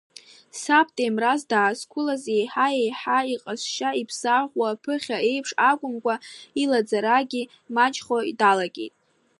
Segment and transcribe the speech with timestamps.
[0.61, 6.15] Саб Ҭемраз даазқәылаз еиҳа-еиҳа иҟазшьа иԥсахуа, ԥыхьа еиԥш акәымкәа,
[6.63, 7.43] илаӡарагьы
[7.75, 8.93] маҷхо далагеит.